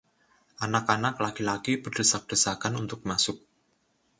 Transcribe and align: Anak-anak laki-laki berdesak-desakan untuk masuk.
Anak-anak 0.65 1.15
laki-laki 1.25 1.73
berdesak-desakan 1.83 2.73
untuk 2.83 2.99
masuk. 3.09 3.37